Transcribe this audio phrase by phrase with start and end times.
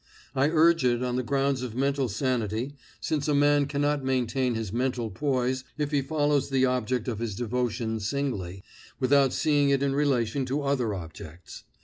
[0.35, 4.73] I urge it on the ground of mental sanity, since a man cannot maintain his
[4.73, 8.63] mental poise if he follows the object of his devotion singly,
[8.99, 11.65] without seeing it in relation to other objects.